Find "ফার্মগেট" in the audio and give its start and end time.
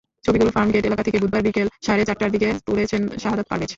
0.51-0.83